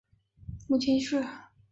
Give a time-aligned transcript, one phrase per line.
[0.67, 1.23] 母秦氏。